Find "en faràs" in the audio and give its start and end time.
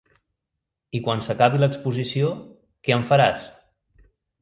2.99-3.49